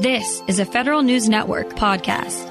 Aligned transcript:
This 0.00 0.42
is 0.46 0.58
a 0.58 0.66
Federal 0.66 1.02
News 1.02 1.26
Network 1.26 1.70
podcast. 1.70 2.46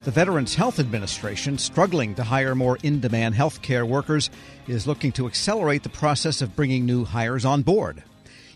The 0.00 0.10
Veterans 0.10 0.54
Health 0.54 0.78
Administration, 0.80 1.58
struggling 1.58 2.14
to 2.14 2.24
hire 2.24 2.54
more 2.54 2.78
in 2.82 3.00
demand 3.00 3.34
healthcare 3.34 3.86
workers, 3.86 4.30
is 4.68 4.86
looking 4.86 5.12
to 5.12 5.26
accelerate 5.26 5.82
the 5.82 5.90
process 5.90 6.40
of 6.40 6.56
bringing 6.56 6.86
new 6.86 7.04
hires 7.04 7.44
on 7.44 7.60
board. 7.60 8.02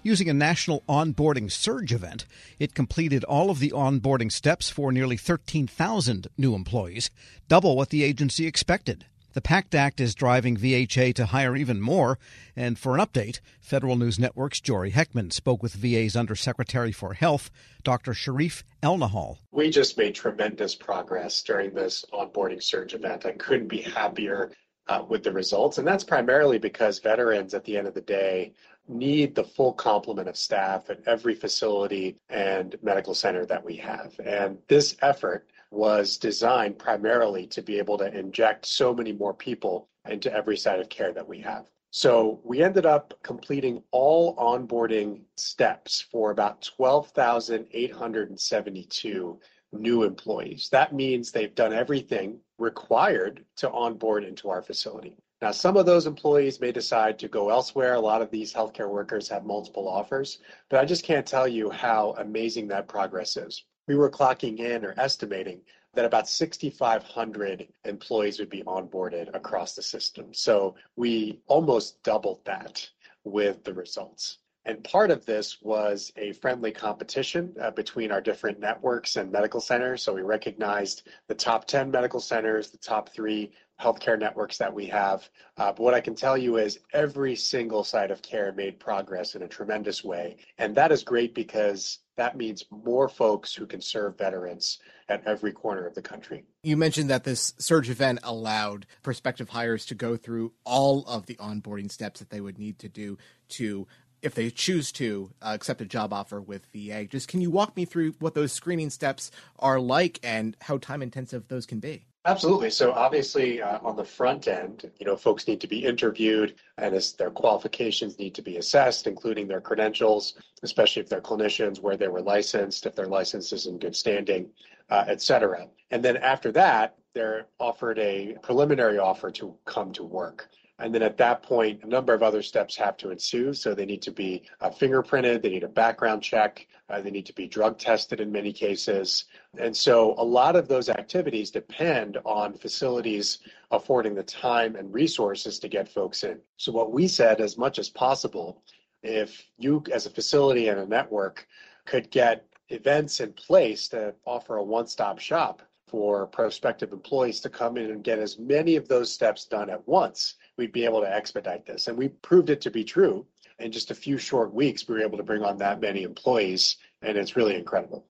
Using 0.02 0.30
a 0.30 0.32
national 0.32 0.82
onboarding 0.88 1.52
surge 1.52 1.92
event, 1.92 2.24
it 2.58 2.72
completed 2.74 3.22
all 3.24 3.50
of 3.50 3.58
the 3.58 3.72
onboarding 3.72 4.32
steps 4.32 4.70
for 4.70 4.90
nearly 4.90 5.18
13,000 5.18 6.26
new 6.38 6.54
employees, 6.54 7.10
double 7.48 7.76
what 7.76 7.90
the 7.90 8.02
agency 8.02 8.46
expected. 8.46 9.04
The 9.32 9.40
PACT 9.40 9.76
Act 9.76 10.00
is 10.00 10.16
driving 10.16 10.56
VHA 10.56 11.14
to 11.14 11.26
hire 11.26 11.54
even 11.54 11.80
more. 11.80 12.18
And 12.56 12.76
for 12.76 12.96
an 12.96 13.00
update, 13.00 13.38
Federal 13.60 13.94
News 13.94 14.18
Network's 14.18 14.60
Jory 14.60 14.90
Heckman 14.90 15.32
spoke 15.32 15.62
with 15.62 15.74
VA's 15.74 16.16
Undersecretary 16.16 16.90
for 16.90 17.14
Health, 17.14 17.48
Dr. 17.84 18.12
Shereef 18.12 18.64
Elnahal. 18.82 19.38
We 19.52 19.70
just 19.70 19.96
made 19.96 20.16
tremendous 20.16 20.74
progress 20.74 21.42
during 21.42 21.74
this 21.74 22.04
onboarding 22.12 22.60
surge 22.60 22.94
event. 22.94 23.24
I 23.24 23.32
couldn't 23.32 23.68
be 23.68 23.82
happier 23.82 24.50
uh, 24.88 25.04
with 25.08 25.22
the 25.22 25.32
results. 25.32 25.78
And 25.78 25.86
that's 25.86 26.02
primarily 26.02 26.58
because 26.58 26.98
veterans, 26.98 27.54
at 27.54 27.64
the 27.64 27.76
end 27.76 27.86
of 27.86 27.94
the 27.94 28.00
day, 28.00 28.52
need 28.88 29.36
the 29.36 29.44
full 29.44 29.72
complement 29.74 30.28
of 30.28 30.36
staff 30.36 30.90
at 30.90 31.00
every 31.06 31.36
facility 31.36 32.16
and 32.28 32.74
medical 32.82 33.14
center 33.14 33.46
that 33.46 33.64
we 33.64 33.76
have. 33.76 34.18
And 34.24 34.58
this 34.66 34.96
effort 35.02 35.46
was 35.70 36.16
designed 36.16 36.78
primarily 36.78 37.46
to 37.46 37.62
be 37.62 37.78
able 37.78 37.98
to 37.98 38.16
inject 38.16 38.66
so 38.66 38.94
many 38.94 39.12
more 39.12 39.34
people 39.34 39.88
into 40.08 40.32
every 40.32 40.56
side 40.56 40.80
of 40.80 40.88
care 40.88 41.12
that 41.12 41.28
we 41.28 41.40
have. 41.40 41.68
So 41.92 42.40
we 42.44 42.62
ended 42.62 42.86
up 42.86 43.14
completing 43.22 43.82
all 43.90 44.36
onboarding 44.36 45.22
steps 45.36 46.00
for 46.00 46.30
about 46.30 46.62
12,872 46.62 49.40
new 49.72 50.02
employees. 50.04 50.68
That 50.70 50.94
means 50.94 51.30
they've 51.30 51.54
done 51.54 51.72
everything 51.72 52.40
required 52.58 53.44
to 53.56 53.70
onboard 53.70 54.24
into 54.24 54.50
our 54.50 54.62
facility. 54.62 55.16
Now, 55.42 55.52
some 55.52 55.76
of 55.76 55.86
those 55.86 56.06
employees 56.06 56.60
may 56.60 56.70
decide 56.70 57.18
to 57.18 57.28
go 57.28 57.50
elsewhere. 57.50 57.94
A 57.94 58.00
lot 58.00 58.22
of 58.22 58.30
these 58.30 58.52
healthcare 58.52 58.90
workers 58.90 59.28
have 59.28 59.44
multiple 59.44 59.88
offers, 59.88 60.38
but 60.68 60.80
I 60.80 60.84
just 60.84 61.02
can't 61.02 61.26
tell 61.26 61.48
you 61.48 61.70
how 61.70 62.14
amazing 62.18 62.68
that 62.68 62.86
progress 62.88 63.36
is 63.36 63.64
we 63.86 63.96
were 63.96 64.10
clocking 64.10 64.58
in 64.58 64.84
or 64.84 64.94
estimating 64.96 65.60
that 65.94 66.04
about 66.04 66.28
6,500 66.28 67.68
employees 67.84 68.38
would 68.38 68.50
be 68.50 68.62
onboarded 68.62 69.34
across 69.34 69.74
the 69.74 69.82
system. 69.82 70.32
So 70.32 70.76
we 70.96 71.40
almost 71.46 72.02
doubled 72.02 72.44
that 72.44 72.88
with 73.24 73.64
the 73.64 73.74
results. 73.74 74.38
And 74.66 74.84
part 74.84 75.10
of 75.10 75.24
this 75.24 75.60
was 75.62 76.12
a 76.16 76.32
friendly 76.32 76.70
competition 76.70 77.54
uh, 77.60 77.70
between 77.70 78.12
our 78.12 78.20
different 78.20 78.60
networks 78.60 79.16
and 79.16 79.32
medical 79.32 79.60
centers. 79.60 80.02
So 80.02 80.12
we 80.12 80.20
recognized 80.20 81.08
the 81.28 81.34
top 81.34 81.66
10 81.66 81.90
medical 81.90 82.20
centers, 82.20 82.70
the 82.70 82.78
top 82.78 83.08
three 83.08 83.52
healthcare 83.80 84.18
networks 84.18 84.58
that 84.58 84.72
we 84.72 84.86
have. 84.86 85.28
Uh, 85.56 85.72
but 85.72 85.80
what 85.80 85.94
I 85.94 86.00
can 86.00 86.14
tell 86.14 86.36
you 86.36 86.58
is 86.58 86.80
every 86.92 87.34
single 87.34 87.82
site 87.82 88.10
of 88.10 88.20
care 88.20 88.52
made 88.52 88.78
progress 88.78 89.34
in 89.34 89.42
a 89.42 89.48
tremendous 89.48 90.04
way. 90.04 90.36
And 90.58 90.76
that 90.76 90.92
is 90.92 91.02
great 91.02 91.34
because 91.34 92.00
that 92.20 92.36
means 92.36 92.66
more 92.70 93.08
folks 93.08 93.54
who 93.54 93.66
can 93.66 93.80
serve 93.80 94.18
veterans 94.18 94.78
at 95.08 95.26
every 95.26 95.52
corner 95.52 95.86
of 95.86 95.94
the 95.94 96.02
country. 96.02 96.44
You 96.62 96.76
mentioned 96.76 97.08
that 97.08 97.24
this 97.24 97.54
surge 97.56 97.88
event 97.88 98.18
allowed 98.22 98.84
prospective 99.02 99.48
hires 99.48 99.86
to 99.86 99.94
go 99.94 100.18
through 100.18 100.52
all 100.64 101.02
of 101.06 101.24
the 101.24 101.36
onboarding 101.36 101.90
steps 101.90 102.20
that 102.20 102.28
they 102.28 102.42
would 102.42 102.58
need 102.58 102.78
to 102.80 102.90
do 102.90 103.16
to 103.50 103.86
if 104.20 104.34
they 104.34 104.50
choose 104.50 104.92
to 104.92 105.30
uh, 105.40 105.52
accept 105.54 105.80
a 105.80 105.86
job 105.86 106.12
offer 106.12 106.42
with 106.42 106.66
VA. 106.74 107.06
Just 107.06 107.26
can 107.26 107.40
you 107.40 107.50
walk 107.50 107.74
me 107.74 107.86
through 107.86 108.12
what 108.18 108.34
those 108.34 108.52
screening 108.52 108.90
steps 108.90 109.30
are 109.58 109.80
like 109.80 110.20
and 110.22 110.58
how 110.60 110.76
time 110.76 111.00
intensive 111.00 111.48
those 111.48 111.64
can 111.64 111.80
be? 111.80 112.04
Absolutely. 112.26 112.68
So 112.68 112.92
obviously, 112.92 113.62
uh, 113.62 113.78
on 113.82 113.96
the 113.96 114.04
front 114.04 114.46
end, 114.46 114.90
you 114.98 115.06
know, 115.06 115.16
folks 115.16 115.48
need 115.48 115.60
to 115.62 115.66
be 115.66 115.86
interviewed, 115.86 116.54
and 116.76 116.94
their 117.18 117.30
qualifications 117.30 118.18
need 118.18 118.34
to 118.34 118.42
be 118.42 118.58
assessed, 118.58 119.06
including 119.06 119.48
their 119.48 119.60
credentials, 119.62 120.34
especially 120.62 121.00
if 121.00 121.08
they're 121.08 121.22
clinicians, 121.22 121.80
where 121.80 121.96
they 121.96 122.08
were 122.08 122.20
licensed, 122.20 122.84
if 122.84 122.94
their 122.94 123.06
license 123.06 123.54
is 123.54 123.66
in 123.66 123.78
good 123.78 123.96
standing, 123.96 124.50
uh, 124.90 125.04
et 125.08 125.22
cetera. 125.22 125.66
And 125.90 126.04
then 126.04 126.18
after 126.18 126.52
that, 126.52 126.96
they're 127.14 127.46
offered 127.58 127.98
a 127.98 128.36
preliminary 128.42 128.98
offer 128.98 129.30
to 129.32 129.56
come 129.64 129.90
to 129.92 130.04
work. 130.04 130.50
And 130.80 130.94
then 130.94 131.02
at 131.02 131.18
that 131.18 131.42
point, 131.42 131.84
a 131.84 131.86
number 131.86 132.14
of 132.14 132.22
other 132.22 132.42
steps 132.42 132.74
have 132.76 132.96
to 132.98 133.10
ensue. 133.10 133.52
So 133.52 133.74
they 133.74 133.84
need 133.84 134.00
to 134.02 134.10
be 134.10 134.44
uh, 134.60 134.70
fingerprinted, 134.70 135.42
they 135.42 135.50
need 135.50 135.62
a 135.62 135.68
background 135.68 136.22
check, 136.22 136.66
uh, 136.88 137.00
they 137.02 137.10
need 137.10 137.26
to 137.26 137.34
be 137.34 137.46
drug 137.46 137.78
tested 137.78 138.20
in 138.20 138.32
many 138.32 138.52
cases. 138.52 139.26
And 139.58 139.76
so 139.76 140.14
a 140.16 140.24
lot 140.24 140.56
of 140.56 140.68
those 140.68 140.88
activities 140.88 141.50
depend 141.50 142.16
on 142.24 142.54
facilities 142.54 143.40
affording 143.70 144.14
the 144.14 144.22
time 144.22 144.74
and 144.74 144.92
resources 144.92 145.58
to 145.58 145.68
get 145.68 145.86
folks 145.86 146.24
in. 146.24 146.40
So 146.56 146.72
what 146.72 146.92
we 146.92 147.06
said, 147.06 147.40
as 147.40 147.58
much 147.58 147.78
as 147.78 147.90
possible, 147.90 148.62
if 149.02 149.46
you 149.58 149.84
as 149.92 150.06
a 150.06 150.10
facility 150.10 150.68
and 150.68 150.80
a 150.80 150.86
network 150.86 151.46
could 151.84 152.10
get 152.10 152.46
events 152.70 153.20
in 153.20 153.32
place 153.32 153.88
to 153.88 154.14
offer 154.24 154.56
a 154.56 154.64
one-stop 154.64 155.18
shop 155.18 155.62
for 155.88 156.26
prospective 156.28 156.92
employees 156.92 157.40
to 157.40 157.50
come 157.50 157.76
in 157.76 157.90
and 157.90 158.04
get 158.04 158.18
as 158.18 158.38
many 158.38 158.76
of 158.76 158.86
those 158.86 159.12
steps 159.12 159.44
done 159.44 159.68
at 159.68 159.86
once, 159.88 160.36
we'd 160.60 160.72
be 160.72 160.84
able 160.84 161.00
to 161.00 161.12
expedite 161.12 161.64
this. 161.66 161.88
And 161.88 161.96
we 161.96 162.08
proved 162.08 162.50
it 162.50 162.60
to 162.60 162.70
be 162.70 162.84
true. 162.84 163.26
In 163.58 163.72
just 163.72 163.90
a 163.90 163.94
few 163.94 164.18
short 164.18 164.54
weeks, 164.54 164.86
we 164.86 164.94
were 164.94 165.02
able 165.02 165.16
to 165.16 165.24
bring 165.24 165.42
on 165.42 165.58
that 165.58 165.80
many 165.80 166.02
employees, 166.02 166.76
and 167.02 167.16
it's 167.16 167.34
really 167.34 167.56
incredible. 167.56 168.06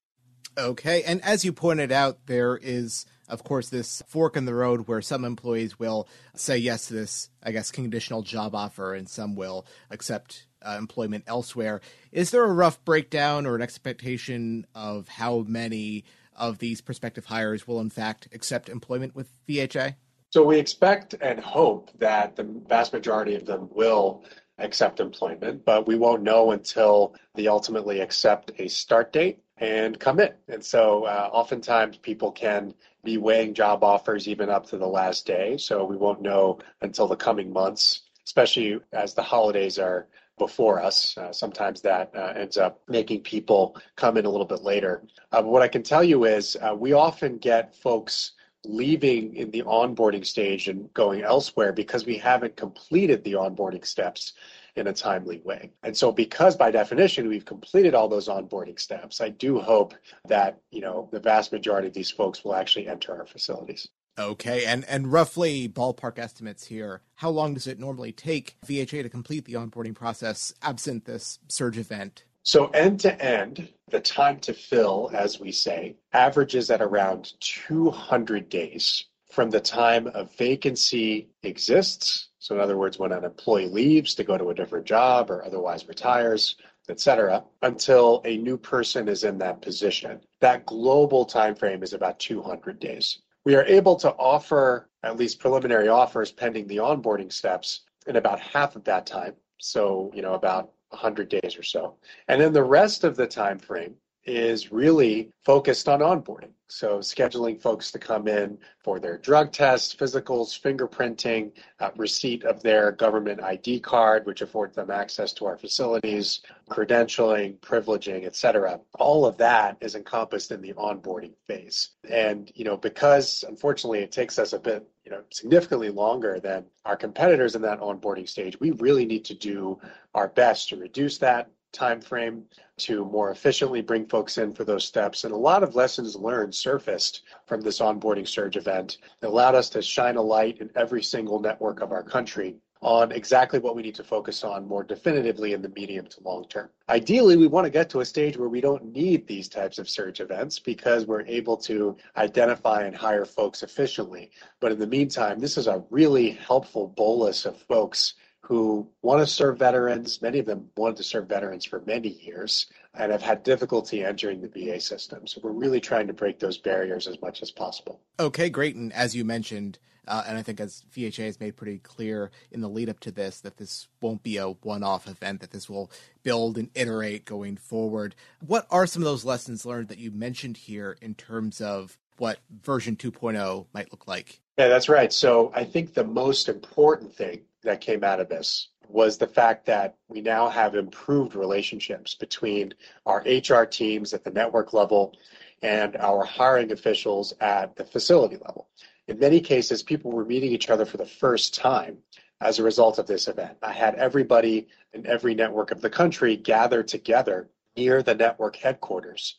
Okay. 0.59 1.03
And 1.05 1.25
as 1.25 1.44
you 1.44 1.53
pointed 1.53 1.93
out, 1.93 2.27
there 2.27 2.59
is, 2.61 3.06
of 3.28 3.44
course, 3.44 3.69
this 3.69 4.03
fork 4.09 4.37
in 4.37 4.47
the 4.47 4.55
road 4.55 4.88
where 4.88 5.00
some 5.00 5.25
employees 5.25 5.78
will 5.78 6.09
say 6.34 6.59
yes 6.59 6.88
to 6.88 6.94
this, 6.94 7.31
I 7.43 7.53
guess, 7.53 7.71
conditional 7.71 8.22
job 8.22 8.55
offer, 8.55 8.94
and 8.94 9.09
some 9.09 9.37
will 9.37 9.65
accept 9.91 10.47
uh, 10.62 10.77
employment 10.77 11.25
elsewhere. 11.28 11.81
Is 12.11 12.32
there 12.32 12.44
a 12.44 12.53
rough 12.53 12.84
breakdown 12.84 13.47
or 13.47 13.55
an 13.55 13.62
expectation 13.62 14.67
of 14.75 15.09
how 15.09 15.44
many 15.47 16.05
of 16.37 16.59
these 16.59 16.81
prospective 16.81 17.27
hires 17.27 17.67
will, 17.67 17.81
in 17.81 17.91
fact, 17.91 18.28
accept 18.32 18.69
employment 18.69 19.15
with 19.15 19.31
VHA? 19.49 19.94
So 20.31 20.45
we 20.45 20.59
expect 20.59 21.15
and 21.21 21.41
hope 21.41 21.91
that 21.99 22.37
the 22.37 22.45
vast 22.45 22.93
majority 22.93 23.35
of 23.35 23.47
them 23.47 23.69
will 23.73 24.25
accept 24.59 25.01
employment, 25.01 25.65
but 25.65 25.89
we 25.89 25.97
won't 25.97 26.23
know 26.23 26.53
until 26.53 27.17
they 27.35 27.49
ultimately 27.49 28.01
accept 28.01 28.53
a 28.59 28.69
start 28.69 29.13
date 29.13 29.41
and 29.57 29.99
commit. 29.99 30.39
And 30.49 30.65
so 30.65 31.05
uh, 31.05 31.31
oftentimes 31.33 31.97
people 31.97 32.31
can 32.31 32.75
be 33.03 33.19
weighing 33.19 33.55
job 33.55 33.83
offers 33.83 34.29
even 34.29 34.51
up 34.51 34.67
to 34.67 34.79
the 34.79 34.87
last 34.87 35.27
day. 35.27 35.57
So 35.57 35.85
we 35.85 35.97
won't 35.97 36.23
know 36.23 36.61
until 36.81 37.09
the 37.09 37.17
coming 37.17 37.53
months, 37.53 38.03
especially 38.25 38.79
as 38.93 39.15
the 39.15 39.23
holidays 39.23 39.81
are 39.81 40.07
before 40.39 40.81
us. 40.81 41.19
Uh, 41.19 41.33
sometimes 41.33 41.81
that 41.81 42.12
uh, 42.15 42.35
ends 42.37 42.57
up 42.57 42.81
making 42.89 43.23
people 43.23 43.77
come 43.97 44.17
in 44.17 44.27
a 44.27 44.31
little 44.31 44.47
bit 44.47 44.62
later. 44.62 45.03
Uh, 45.33 45.43
what 45.43 45.62
I 45.62 45.69
can 45.69 45.83
tell 45.83 46.05
you 46.05 46.25
is 46.25 46.57
uh, 46.62 46.75
we 46.75 46.93
often 46.93 47.37
get 47.39 47.75
folks 47.75 48.33
leaving 48.65 49.34
in 49.37 49.50
the 49.50 49.62
onboarding 49.62 50.26
stage 50.26 50.69
and 50.69 50.93
going 50.94 51.22
elsewhere 51.22 51.72
because 51.72 52.04
we 52.04 52.16
haven't 52.16 52.56
completed 52.56 53.25
the 53.25 53.32
onboarding 53.32 53.84
steps 53.87 54.34
in 54.76 54.87
a 54.87 54.93
timely 54.93 55.41
way. 55.44 55.72
And 55.82 55.97
so 55.97 56.12
because 56.12 56.56
by 56.56 56.70
definition 56.70 57.28
we've 57.28 57.44
completed 57.44 57.94
all 57.94 58.09
those 58.09 58.28
onboarding 58.28 58.78
steps, 58.78 59.20
I 59.20 59.31
do 59.31 59.59
hope 59.59 59.94
that, 60.26 60.60
you 60.70 60.81
know, 60.81 61.09
the 61.12 61.20
vast 61.20 61.53
majority 61.53 61.88
of 61.88 61.94
these 61.94 62.10
folks 62.10 62.44
will 62.44 62.54
actually 62.54 62.88
enter 62.88 63.16
our 63.16 63.26
facilities. 63.26 63.88
Okay, 64.19 64.66
and 64.66 64.84
and 64.87 65.10
roughly 65.10 65.69
ballpark 65.69 66.19
estimates 66.19 66.66
here. 66.66 67.00
How 67.15 67.31
long 67.31 67.54
does 67.54 67.66
it 67.66 67.78
normally 67.78 68.12
take 68.12 68.56
VHA 68.66 69.03
to 69.03 69.09
complete 69.09 69.47
the 69.47 69.54
onboarding 69.54 69.94
process 69.94 70.53
absent 70.62 71.06
this 71.06 71.38
surge 71.49 71.78
event? 71.78 72.25
So 72.43 72.69
end 72.69 73.01
to 73.01 73.23
end, 73.23 73.69
the 73.91 74.01
time 74.01 74.41
to 74.41 74.55
fill, 74.55 75.11
as 75.12 75.41
we 75.41 75.53
say, 75.53 75.97
averages 76.12 76.70
at 76.70 76.81
around 76.81 77.32
200 77.41 78.49
days 78.49 79.05
from 79.31 79.50
the 79.50 79.61
time 79.61 80.09
a 80.14 80.25
vacancy 80.25 81.29
exists. 81.43 82.29
So 82.38 82.55
in 82.55 82.61
other 82.61 82.79
words, 82.79 82.99
when 82.99 83.12
an 83.12 83.25
employee 83.25 83.69
leaves 83.69 84.14
to 84.14 84.25
go 84.25 84.38
to 84.38 84.50
a 84.50 84.55
different 84.55 84.87
job 84.87 85.31
or 85.31 85.44
otherwise 85.44 85.87
retires, 85.87 86.56
etc., 86.88 87.44
until 87.62 88.23
a 88.25 88.37
new 88.38 88.56
person 88.56 89.09
is 89.09 89.25
in 89.25 89.38
that 89.38 89.62
position. 89.62 90.20
That 90.41 90.67
global 90.67 91.25
time 91.25 91.55
frame 91.55 91.82
is 91.82 91.93
about 91.93 92.19
200 92.19 92.81
days. 92.81 93.20
We 93.44 93.55
are 93.55 93.64
able 93.64 93.97
to 93.97 94.11
offer 94.12 94.88
at 95.03 95.17
least 95.17 95.38
preliminary 95.38 95.88
offers 95.88 96.32
pending 96.32 96.67
the 96.67 96.79
onboarding 96.79 97.32
steps 97.32 97.82
in 98.06 98.17
about 98.17 98.41
half 98.41 98.76
of 98.76 98.85
that 98.85 99.06
time. 99.06 99.35
So, 99.59 100.11
you 100.14 100.23
know, 100.23 100.35
about 100.35 100.73
100 100.90 101.28
days 101.28 101.56
or 101.56 101.62
so. 101.62 101.96
And 102.28 102.40
then 102.40 102.52
the 102.52 102.62
rest 102.62 103.04
of 103.04 103.16
the 103.16 103.26
time 103.26 103.58
frame 103.58 103.94
is 104.25 104.70
really 104.70 105.31
focused 105.44 105.88
on 105.88 106.00
onboarding. 106.00 106.50
So, 106.70 106.99
scheduling 106.99 107.61
folks 107.61 107.90
to 107.90 107.99
come 107.99 108.28
in 108.28 108.56
for 108.78 109.00
their 109.00 109.19
drug 109.19 109.52
tests, 109.52 109.94
physicals, 109.94 110.58
fingerprinting, 110.58 111.50
uh, 111.81 111.90
receipt 111.96 112.44
of 112.44 112.62
their 112.62 112.93
government 112.93 113.43
ID 113.43 113.81
card, 113.81 114.25
which 114.25 114.40
affords 114.40 114.76
them 114.76 114.90
access 114.90 115.32
to 115.34 115.46
our 115.46 115.56
facilities, 115.56 116.43
credentialing, 116.70 117.58
privileging, 117.58 118.25
et 118.25 118.37
cetera. 118.37 118.78
All 119.00 119.26
of 119.26 119.37
that 119.38 119.78
is 119.81 119.96
encompassed 119.96 120.52
in 120.52 120.61
the 120.61 120.72
onboarding 120.75 121.34
phase. 121.46 121.90
And, 122.08 122.52
you 122.55 122.64
know, 122.64 122.76
because 122.76 123.44
unfortunately 123.49 123.99
it 124.00 124.12
takes 124.12 124.38
us 124.38 124.52
a 124.52 124.58
bit 124.58 124.88
you 125.05 125.11
know 125.11 125.23
significantly 125.31 125.88
longer 125.88 126.38
than 126.38 126.64
our 126.84 126.96
competitors 126.96 127.56
in 127.56 127.62
that 127.62 127.81
onboarding 127.81 128.28
stage 128.28 128.61
we 128.61 128.70
really 128.73 129.06
need 129.06 129.25
to 129.25 129.34
do 129.34 129.81
our 130.14 130.28
best 130.28 130.69
to 130.69 130.76
reduce 130.76 131.19
that 131.19 131.50
time 131.72 132.00
frame 132.00 132.44
to 132.78 133.05
more 133.05 133.31
efficiently 133.31 133.82
bring 133.82 134.06
folks 134.06 134.38
in 134.38 134.55
for 134.55 134.64
those 134.64 134.84
steps. 134.84 135.25
And 135.25 135.32
a 135.32 135.37
lot 135.37 135.62
of 135.62 135.75
lessons 135.75 136.17
learned 136.17 136.55
surfaced 136.55 137.22
from 137.46 137.61
this 137.61 137.81
onboarding 137.81 138.26
surge 138.26 138.56
event 138.56 138.99
that 139.20 139.28
allowed 139.28 139.55
us 139.55 139.69
to 139.70 139.82
shine 139.82 140.17
a 140.17 140.22
light 140.22 140.58
in 140.61 140.70
every 140.75 141.02
single 141.02 141.40
network 141.40 141.81
of 141.81 141.93
our 141.93 142.02
country 142.02 142.56
on 142.82 143.12
exactly 143.12 143.58
what 143.58 143.76
we 143.76 143.82
need 143.82 143.94
to 143.94 144.05
focus 144.05 144.43
on 144.43 144.67
more 144.67 144.82
definitively 144.82 145.52
in 145.52 145.61
the 145.61 145.69
medium 145.70 146.06
to 146.06 146.22
long 146.22 146.46
term. 146.49 146.70
Ideally, 146.88 147.37
we 147.37 147.46
want 147.46 147.67
to 147.67 147.70
get 147.70 147.90
to 147.90 148.00
a 148.00 148.05
stage 148.05 148.38
where 148.38 148.49
we 148.49 148.61
don't 148.61 148.93
need 148.93 149.26
these 149.26 149.49
types 149.49 149.78
of 149.78 149.88
surge 149.88 150.20
events 150.20 150.58
because 150.58 151.06
we're 151.06 151.26
able 151.26 151.58
to 151.58 151.96
identify 152.16 152.84
and 152.84 152.96
hire 152.96 153.26
folks 153.26 153.62
efficiently. 153.62 154.31
But 154.61 154.73
in 154.73 154.78
the 154.78 154.87
meantime, 154.87 155.38
this 155.38 155.58
is 155.58 155.66
a 155.66 155.84
really 155.90 156.31
helpful 156.31 156.88
bolus 156.96 157.44
of 157.44 157.58
folks 157.58 158.14
who 158.50 158.85
want 159.02 159.20
to 159.20 159.32
serve 159.32 159.61
veterans. 159.61 160.20
Many 160.20 160.41
of 160.41 160.47
them 160.47 160.70
wanted 160.76 160.97
to 160.97 161.05
serve 161.05 161.29
veterans 161.29 161.64
for 161.64 161.85
many 161.87 162.08
years 162.08 162.67
and 162.94 163.12
have 163.12 163.23
had 163.23 163.44
difficulty 163.44 164.02
entering 164.02 164.41
the 164.41 164.49
VA 164.49 164.81
system. 164.81 165.25
So 165.29 165.41
we're 165.41 165.52
really 165.52 165.79
trying 165.79 166.08
to 166.08 166.12
break 166.12 166.41
those 166.41 166.58
barriers 166.58 167.06
as 167.06 167.20
much 167.23 167.43
as 167.43 167.52
possible. 167.52 168.00
Okay, 168.19 168.50
great. 168.50 168.75
And 168.75 168.93
as 168.93 169.14
you 169.14 169.25
mentioned, 169.25 169.79
uh, 170.08 170.25
and 170.26 170.37
I 170.37 170.43
think 170.43 170.58
as 170.58 170.82
VHA 170.93 171.26
has 171.26 171.38
made 171.38 171.56
pretty 171.56 171.79
clear 171.79 172.32
in 172.50 172.61
the 172.61 172.69
lead 172.69 172.88
up 172.88 172.99
to 173.00 173.12
this, 173.12 173.41
that 173.43 173.56
this 173.56 173.87
won't 174.02 174.25
be 174.25 174.37
a 174.37 174.49
one 174.49 174.82
off 174.82 175.06
event, 175.06 175.43
that 175.43 175.52
this 175.52 175.70
will 175.70 175.88
build 176.25 176.58
and 176.58 176.70
iterate 176.75 177.25
going 177.25 177.56
forward. 177.56 178.17
What 178.44 178.67
are 178.69 178.85
some 178.85 179.02
of 179.02 179.06
those 179.06 179.25
lessons 179.25 179.64
learned 179.64 179.87
that 179.91 179.99
you 179.99 180.11
mentioned 180.11 180.56
here 180.56 180.97
in 181.00 181.14
terms 181.14 181.61
of 181.61 181.97
what 182.17 182.41
version 182.50 182.97
2.0 182.97 183.67
might 183.73 183.93
look 183.93 184.08
like? 184.08 184.41
Yeah, 184.58 184.67
that's 184.67 184.88
right. 184.88 185.12
So 185.12 185.52
I 185.55 185.62
think 185.62 185.94
the 185.94 186.02
most 186.02 186.49
important 186.49 187.14
thing 187.14 187.43
that 187.62 187.81
came 187.81 188.05
out 188.05 188.21
of 188.21 188.29
this 188.29 188.69
was 188.89 189.19
the 189.19 189.27
fact 189.27 189.67
that 189.67 189.97
we 190.09 190.21
now 190.21 190.49
have 190.49 190.75
improved 190.75 191.35
relationships 191.35 192.15
between 192.15 192.75
our 193.07 193.25
HR 193.25 193.65
teams 193.65 194.12
at 194.12 194.25
the 194.25 194.31
network 194.31 194.73
level 194.73 195.15
and 195.62 195.97
our 195.97 196.25
hiring 196.25 196.73
officials 196.73 197.33
at 197.41 197.77
the 197.77 197.85
facility 197.85 198.37
level. 198.37 198.69
In 199.07 199.19
many 199.19 199.41
cases, 199.41 199.83
people 199.83 200.11
were 200.11 200.25
meeting 200.25 200.51
each 200.51 200.71
other 200.71 200.85
for 200.85 200.97
the 200.97 201.07
first 201.07 201.55
time 201.55 201.99
as 202.41 202.59
a 202.59 202.62
result 202.62 202.99
of 202.99 203.07
this 203.07 203.29
event. 203.29 203.57
I 203.62 203.73
had 203.73 203.95
everybody 203.97 204.69
in 204.93 205.07
every 205.07 205.35
network 205.35 205.71
of 205.71 205.81
the 205.81 205.91
country 205.91 206.37
gather 206.37 206.83
together 206.83 207.51
near 207.77 208.03
the 208.03 208.15
network 208.15 208.57
headquarters, 208.57 209.37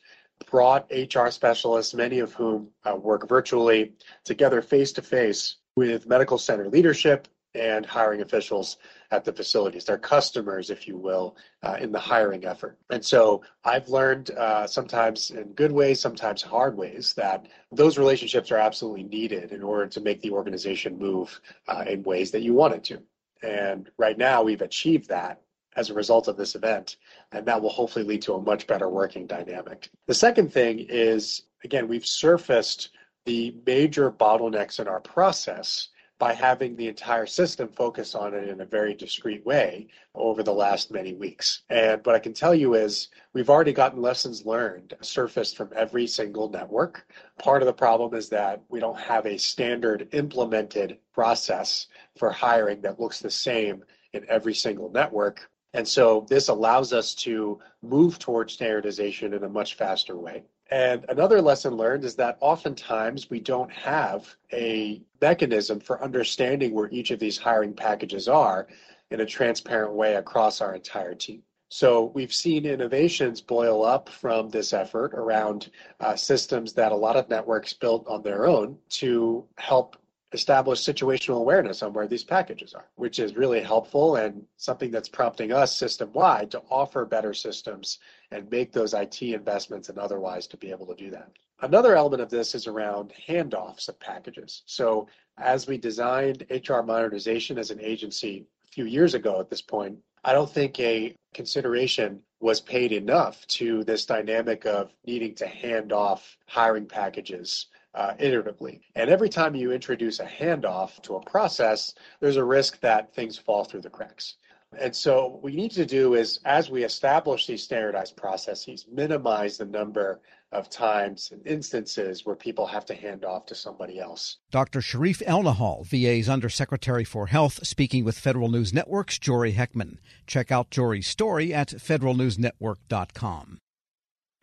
brought 0.50 0.92
HR 0.92 1.30
specialists, 1.30 1.94
many 1.94 2.20
of 2.20 2.34
whom 2.34 2.70
uh, 2.86 2.96
work 2.96 3.28
virtually, 3.28 3.94
together 4.24 4.62
face 4.62 4.92
to 4.94 5.02
face 5.02 5.58
with 5.76 6.08
medical 6.08 6.38
center 6.38 6.70
leadership 6.70 7.28
and 7.53 7.86
hiring 7.86 8.21
officials 8.21 8.77
at 9.12 9.25
the 9.25 9.33
facilities. 9.33 9.86
They're 9.86 9.98
customers, 9.98 10.69
if 10.69 10.88
you 10.88 10.98
will, 10.98 11.36
uh, 11.63 11.77
in 11.80 11.92
the 11.92 12.00
hiring 12.00 12.45
effort. 12.45 12.77
And 12.89 13.03
so 13.03 13.42
I've 13.65 13.89
learned 13.89 14.31
uh, 14.31 14.68
sometimes 14.68 15.31
in 15.31 15.51
good 15.53 15.71
ways, 15.71 16.00
sometimes 16.00 16.42
hard 16.42 16.77
ways, 16.77 17.13
that 17.13 17.48
those 17.71 17.98
relationships 17.98 18.51
are 18.51 18.57
absolutely 18.57 19.03
needed 19.03 19.51
in 19.51 19.63
order 19.63 19.88
to 19.88 20.01
make 20.01 20.21
the 20.21 20.31
organization 20.31 20.98
move 20.98 21.39
uh, 21.68 21.83
in 21.88 22.03
ways 22.03 22.31
that 22.31 22.42
you 22.42 22.53
want 22.53 22.75
it 22.75 22.83
to. 22.86 23.01
And 23.44 23.89
right 23.98 24.18
now, 24.18 24.44
we've 24.44 24.62
achieved 24.62 25.09
that 25.09 25.42
as 25.75 25.89
a 25.89 25.94
result 25.94 26.27
of 26.27 26.38
this 26.38 26.56
event, 26.56 26.98
and 27.31 27.45
that 27.45 27.62
will 27.62 27.69
hopefully 27.69 28.03
lead 28.03 28.21
to 28.24 28.33
a 28.33 28.42
much 28.42 28.68
better 28.68 28.89
working 28.89 29.25
dynamic. 29.25 29.89
The 30.06 30.13
second 30.13 30.51
thing 30.51 30.80
is, 30.89 31.44
again, 31.63 31.88
we've 31.88 32.06
surfaced 32.06 32.89
the 33.25 33.56
major 33.65 34.12
bottlenecks 34.12 34.80
in 34.80 34.88
our 34.88 35.00
process 35.00 35.89
by 36.22 36.34
having 36.36 36.76
the 36.76 36.88
entire 36.88 37.26
system 37.26 37.68
focus 37.68 38.14
on 38.14 38.36
it 38.36 38.48
in 38.48 38.62
a 38.62 38.66
very 38.66 38.94
discreet 38.94 39.44
way 39.44 39.88
over 40.14 40.44
the 40.44 40.54
last 40.54 40.92
many 40.92 41.16
weeks. 41.16 41.64
And 41.72 42.00
what 42.06 42.14
I 42.14 42.20
can 42.20 42.32
tell 42.32 42.54
you 42.54 42.76
is 42.76 43.08
we've 43.34 43.50
already 43.50 43.74
gotten 43.74 44.04
lessons 44.04 44.46
learned 44.46 44.94
surfaced 45.02 45.58
from 45.58 45.72
every 45.76 46.06
single 46.06 46.48
network. 46.48 47.12
Part 47.40 47.64
of 47.64 47.66
the 47.66 47.74
problem 47.74 48.14
is 48.14 48.30
that 48.30 48.62
we 48.70 48.80
don't 48.80 49.00
have 49.00 49.26
a 49.26 49.40
standard 49.40 50.10
implemented 50.12 51.00
process 51.12 51.88
for 52.16 52.30
hiring 52.30 52.82
that 52.82 53.00
looks 53.00 53.20
the 53.20 53.32
same 53.32 53.84
in 54.14 54.24
every 54.30 54.54
single 54.54 54.92
network. 54.92 55.50
And 55.74 55.88
so 55.88 56.28
this 56.30 56.50
allows 56.50 56.94
us 56.94 57.16
to 57.16 57.60
move 57.82 58.20
towards 58.20 58.54
standardization 58.54 59.34
in 59.34 59.44
a 59.44 59.50
much 59.50 59.74
faster 59.74 60.16
way. 60.16 60.44
And 60.72 61.06
another 61.10 61.42
lesson 61.42 61.76
learned 61.76 62.06
is 62.06 62.16
that 62.16 62.38
oftentimes 62.40 63.30
we 63.30 63.42
don't 63.42 63.72
have 63.72 64.36
a 64.54 65.02
mechanism 65.22 65.82
for 65.82 66.02
understanding 66.02 66.74
where 66.74 66.90
each 66.92 67.12
of 67.12 67.20
these 67.20 67.38
hiring 67.38 67.74
packages 67.74 68.30
are 68.30 68.68
in 69.10 69.20
a 69.20 69.26
transparent 69.26 69.94
way 69.94 70.16
across 70.16 70.62
our 70.62 70.74
entire 70.74 71.14
team. 71.14 71.44
So 71.68 72.12
we've 72.14 72.34
seen 72.34 72.66
innovations 72.66 73.42
boil 73.42 73.86
up 73.86 74.10
from 74.10 74.50
this 74.50 74.74
effort 74.74 75.14
around 75.14 75.72
uh, 76.00 76.16
systems 76.16 76.74
that 76.74 76.92
a 76.92 76.96
lot 76.96 77.16
of 77.18 77.30
networks 77.30 77.74
built 77.74 78.08
on 78.08 78.24
their 78.24 78.46
own 78.46 78.78
to 78.92 79.46
help 79.58 79.98
establish 80.33 80.80
situational 80.80 81.38
awareness 81.38 81.83
on 81.83 81.94
where 81.94 82.07
these 82.07 82.24
packages 82.24 82.74
are, 82.74 82.86
which 82.95 83.19
is 83.19 83.36
really 83.36 83.62
helpful 83.62 84.16
and 84.16 84.45
something 84.57 84.89
that's 84.89 85.10
prompting 85.10 85.51
us 85.51 85.75
system 85.75 86.12
wide 86.13 86.50
to 86.51 86.62
offer 86.69 87.06
better 87.06 87.33
systems 87.33 88.00
and 88.31 88.50
make 88.50 88.72
those 88.72 88.94
IT 88.94 89.22
investments 89.22 89.89
and 89.89 89.98
otherwise 89.98 90.48
to 90.48 90.57
be 90.57 90.72
able 90.72 90.86
to 90.86 90.95
do 90.95 91.10
that. 91.10 91.31
Another 91.62 91.95
element 91.95 92.22
of 92.22 92.30
this 92.30 92.56
is 92.56 92.66
around 92.66 93.12
handoffs 93.28 93.89
of 93.89 94.00
packages. 94.00 94.63
So 94.66 95.07
as 95.38 95.68
we 95.68 95.78
designed 95.78 96.45
HR 96.50 96.81
modernization 96.81 97.57
as 97.57 97.69
an 97.69 97.81
agency 97.81 98.45
a 98.66 98.72
few 98.72 98.86
years 98.86 99.13
ago 99.13 99.39
at 99.39 99.50
this 99.50 99.62
point, 99.62 99.98
I 100.24 100.34
don't 100.34 100.50
think 100.50 100.80
a 100.80 101.16
consideration 101.34 102.22
was 102.39 102.62
paid 102.62 102.92
enough 102.92 103.45
to 103.48 103.84
this 103.84 104.06
dynamic 104.06 104.66
of 104.66 104.94
needing 105.06 105.36
to 105.36 105.48
hand 105.48 105.92
off 105.92 106.38
hiring 106.48 106.86
packages 106.86 107.68
uh, 107.94 108.14
iteratively. 108.20 108.82
And 108.96 109.10
every 109.10 109.30
time 109.30 109.56
you 109.56 109.72
introduce 109.72 110.20
a 110.20 110.26
handoff 110.26 111.02
to 111.04 111.16
a 111.16 111.26
process, 111.26 111.94
there's 112.20 112.38
a 112.38 112.44
risk 112.44 112.80
that 112.82 113.14
things 113.14 113.38
fall 113.38 113.64
through 113.64 113.82
the 113.82 113.90
cracks. 113.90 114.36
And 114.80 114.96
so 114.96 115.28
what 115.28 115.44
we 115.44 115.54
need 115.54 115.72
to 115.72 115.86
do 115.86 116.14
is, 116.14 116.40
as 116.46 116.70
we 116.70 116.86
establish 116.86 117.46
these 117.46 117.64
standardized 117.64 118.16
processes, 118.16 118.86
minimize 118.90 119.58
the 119.58 119.66
number 119.66 120.22
of 120.54 120.70
times 120.70 121.32
and 121.32 121.46
instances 121.46 122.25
where 122.25 122.36
people 122.36 122.65
have 122.65 122.86
to 122.86 122.94
hand 122.94 123.25
off 123.25 123.46
to 123.48 123.56
somebody 123.56 124.00
else. 124.00 124.38
Dr. 124.50 124.80
Shereef 124.80 125.22
Elnahal, 125.25 125.86
VA's 125.86 126.30
Undersecretary 126.30 127.04
for 127.04 127.27
Health, 127.27 127.65
speaking 127.65 128.06
with 128.06 128.18
Federal 128.18 128.50
News 128.50 128.74
Network's 128.74 129.20
Jory 129.20 129.54
Heckman. 129.54 129.98
Check 130.27 130.51
out 130.51 130.72
Jory's 130.72 131.08
story 131.08 131.54
at 131.54 131.70
federalnewsnetwork.com. 131.70 133.60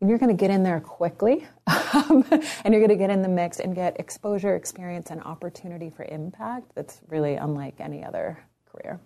and 0.00 0.08
you're 0.08 0.18
going 0.18 0.34
to 0.34 0.40
get 0.40 0.50
in 0.50 0.62
there 0.62 0.80
quickly 0.80 1.46
um, 1.92 2.24
and 2.64 2.72
you're 2.72 2.80
going 2.80 2.88
to 2.88 2.96
get 2.96 3.10
in 3.10 3.22
the 3.22 3.28
mix 3.28 3.60
and 3.60 3.74
get 3.74 3.98
exposure, 3.98 4.54
experience, 4.54 5.10
and 5.10 5.22
opportunity 5.22 5.90
for 5.90 6.04
impact 6.04 6.72
that's 6.74 7.00
really 7.08 7.34
unlike 7.34 7.74
any 7.80 8.04
other 8.04 8.38
career. 8.70 9.00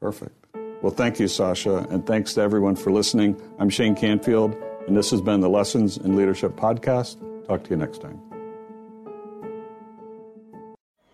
Perfect. 0.00 0.46
Well, 0.82 0.92
thank 0.92 1.20
you, 1.20 1.28
Sasha, 1.28 1.86
and 1.90 2.06
thanks 2.06 2.34
to 2.34 2.40
everyone 2.40 2.74
for 2.74 2.90
listening. 2.90 3.40
I'm 3.58 3.68
Shane 3.68 3.94
Canfield, 3.94 4.56
and 4.86 4.96
this 4.96 5.10
has 5.10 5.20
been 5.20 5.40
the 5.40 5.50
Lessons 5.50 5.98
in 5.98 6.16
Leadership 6.16 6.56
podcast. 6.56 7.18
Talk 7.46 7.64
to 7.64 7.70
you 7.70 7.76
next 7.76 8.00
time. 8.00 8.20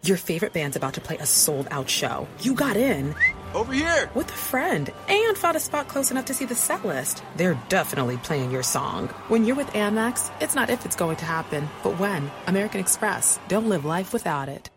Your 0.04 0.16
favorite 0.16 0.52
band's 0.52 0.76
about 0.76 0.94
to 0.94 1.00
play 1.00 1.16
a 1.16 1.26
sold 1.26 1.66
out 1.72 1.90
show. 1.90 2.28
You 2.42 2.54
got 2.54 2.76
in. 2.76 3.12
Over 3.56 3.72
here! 3.72 4.10
With 4.14 4.28
a 4.28 4.34
friend 4.34 4.92
and 5.08 5.34
found 5.34 5.56
a 5.56 5.60
spot 5.60 5.88
close 5.88 6.10
enough 6.10 6.26
to 6.26 6.34
see 6.34 6.44
the 6.44 6.54
set 6.54 6.84
list. 6.84 7.22
They're 7.36 7.58
definitely 7.70 8.18
playing 8.18 8.50
your 8.50 8.62
song. 8.62 9.08
When 9.28 9.46
you're 9.46 9.56
with 9.56 9.68
Amex, 9.68 10.30
it's 10.42 10.54
not 10.54 10.68
if 10.68 10.84
it's 10.84 10.94
going 10.94 11.16
to 11.16 11.24
happen, 11.24 11.66
but 11.82 11.98
when. 11.98 12.30
American 12.46 12.80
Express. 12.80 13.40
Don't 13.48 13.70
live 13.70 13.86
life 13.86 14.12
without 14.12 14.50
it. 14.50 14.68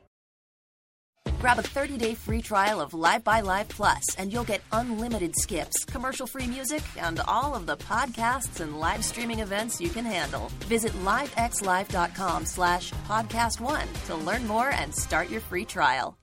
Grab 1.40 1.60
a 1.60 1.62
30-day 1.62 2.16
free 2.16 2.42
trial 2.42 2.80
of 2.80 2.92
LiveXLive 2.92 3.68
Plus, 3.68 4.16
and 4.16 4.32
you'll 4.32 4.46
get 4.46 4.62
unlimited 4.72 5.36
skips, 5.36 5.84
commercial-free 5.84 6.48
music, 6.48 6.84
and 6.98 7.20
all 7.28 7.56
of 7.56 7.66
the 7.66 7.76
podcasts 7.76 8.62
and 8.62 8.80
live 8.80 9.04
streaming 9.04 9.40
events 9.40 9.82
you 9.82 9.90
can 9.90 10.06
handle. 10.06 10.50
Visit 10.70 10.94
livexlive.com 11.04 12.46
slash 12.46 12.94
podcast 13.10 13.60
one 13.60 13.88
to 14.06 14.16
learn 14.16 14.48
more 14.48 14.70
and 14.70 14.96
start 14.96 15.30
your 15.30 15.42
free 15.42 15.66
trial. 15.66 16.18